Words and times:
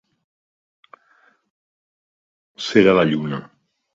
Ser 2.69 2.85
a 2.95 2.99
la 3.01 3.07
lluna. 3.13 3.45